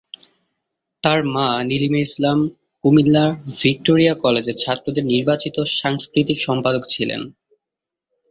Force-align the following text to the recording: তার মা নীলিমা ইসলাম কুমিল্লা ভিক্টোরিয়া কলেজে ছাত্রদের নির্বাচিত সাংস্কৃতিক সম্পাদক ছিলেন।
তার 1.03 1.19
মা 1.25 1.47
নীলিমা 1.63 1.99
ইসলাম 1.99 2.39
কুমিল্লা 2.83 3.25
ভিক্টোরিয়া 3.59 4.13
কলেজে 4.23 4.53
ছাত্রদের 4.53 5.05
নির্বাচিত 5.05 5.55
সাংস্কৃতিক 5.79 6.37
সম্পাদক 6.39 6.83
ছিলেন। 6.87 7.21